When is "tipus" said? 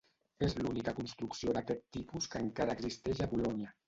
1.97-2.29